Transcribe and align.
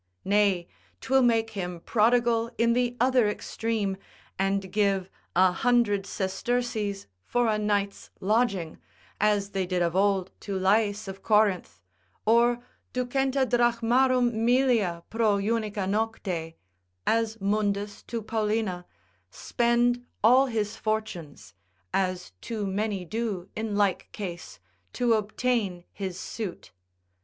Nay, 0.25 0.67
'twill 0.99 1.21
make 1.21 1.51
him 1.51 1.79
prodigal 1.79 2.49
in 2.57 2.73
the 2.73 2.97
other 2.99 3.29
extreme, 3.29 3.97
and 4.39 4.71
give 4.71 5.11
a 5.35 5.51
hundred 5.51 6.07
sesterces 6.07 7.05
for 7.23 7.45
a 7.47 7.59
night's 7.59 8.09
lodging, 8.19 8.79
as 9.19 9.51
they 9.51 9.67
did 9.67 9.83
of 9.83 9.95
old 9.95 10.31
to 10.39 10.57
Lais 10.57 11.07
of 11.07 11.21
Corinth, 11.21 11.83
or 12.25 12.63
ducenta 12.93 13.45
drachmarum 13.45 14.43
millia 14.43 15.03
pro 15.11 15.37
unica 15.37 15.85
nocte, 15.85 16.55
as 17.05 17.39
Mundus 17.39 18.01
to 18.01 18.23
Paulina, 18.23 18.87
spend 19.29 20.03
all 20.23 20.47
his 20.47 20.77
fortunes 20.77 21.53
(as 21.93 22.31
too 22.41 22.65
many 22.65 23.05
do 23.05 23.49
in 23.55 23.75
like 23.75 24.11
case) 24.11 24.59
to 24.93 25.13
obtain 25.13 25.83
his 25.91 26.19
suit. 26.19 26.71